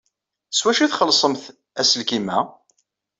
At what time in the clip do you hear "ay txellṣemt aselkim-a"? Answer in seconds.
0.83-2.39